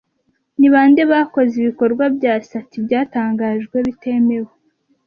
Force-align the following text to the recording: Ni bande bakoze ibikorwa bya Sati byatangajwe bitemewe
Ni 0.59 0.67
bande 0.73 1.01
bakoze 1.11 1.53
ibikorwa 1.61 2.03
bya 2.17 2.33
Sati 2.49 2.77
byatangajwe 2.85 3.77
bitemewe 3.87 4.51